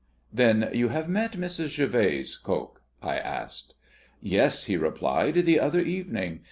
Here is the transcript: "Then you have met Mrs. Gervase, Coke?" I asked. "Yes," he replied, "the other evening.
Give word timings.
"Then 0.33 0.67
you 0.73 0.87
have 0.89 1.07
met 1.07 1.33
Mrs. 1.33 1.77
Gervase, 1.77 2.35
Coke?" 2.35 2.81
I 3.03 3.17
asked. 3.19 3.75
"Yes," 4.19 4.63
he 4.63 4.75
replied, 4.75 5.35
"the 5.35 5.59
other 5.59 5.81
evening. 5.81 6.39